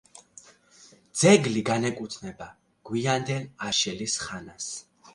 [1.23, 2.49] ძეგლი განეკუთვნება
[2.93, 4.77] გვიანდელ აშელის ხანას.